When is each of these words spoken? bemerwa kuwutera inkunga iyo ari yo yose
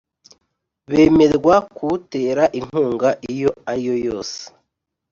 bemerwa 0.89 1.55
kuwutera 1.75 2.43
inkunga 2.59 3.09
iyo 3.33 3.51
ari 3.71 3.83
yo 3.89 3.95
yose 4.07 4.39